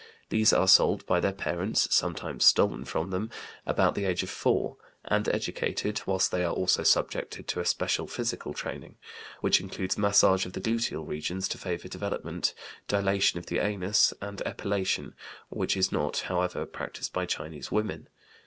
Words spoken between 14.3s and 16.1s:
epilation (which is